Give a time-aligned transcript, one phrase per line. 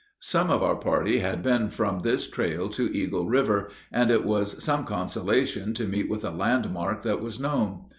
[0.23, 4.63] Some of our party had been from this trail to Eagle river, and it was
[4.63, 7.85] some consolation to meet with a land mark that was known.